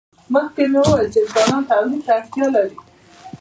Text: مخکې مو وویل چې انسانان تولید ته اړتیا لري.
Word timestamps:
مخکې 0.33 0.63
مو 0.71 0.79
وویل 0.85 1.07
چې 1.13 1.19
انسانان 1.23 1.63
تولید 1.69 2.01
ته 2.05 2.11
اړتیا 2.17 2.47
لري. 2.55 2.77